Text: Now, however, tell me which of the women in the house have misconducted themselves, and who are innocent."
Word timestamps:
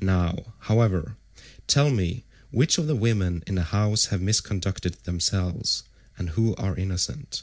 Now, 0.00 0.54
however, 0.60 1.16
tell 1.66 1.90
me 1.90 2.24
which 2.50 2.78
of 2.78 2.86
the 2.86 2.96
women 2.96 3.44
in 3.46 3.56
the 3.56 3.62
house 3.62 4.06
have 4.06 4.22
misconducted 4.22 4.94
themselves, 5.04 5.82
and 6.16 6.30
who 6.30 6.54
are 6.56 6.74
innocent." 6.74 7.42